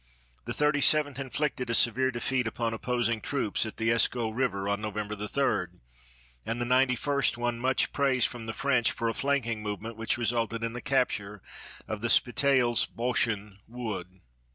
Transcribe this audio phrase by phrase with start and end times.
[0.45, 4.81] The Thirty seventh inflicted a severe defeat upon opposing troops at the Escaut River on
[4.81, 5.79] November 3,
[6.43, 10.17] and the Ninety first won much praise from the French for a flanking movement which
[10.17, 11.43] resulted in the capture
[11.87, 14.21] of the Spitaals Bosschen Wood.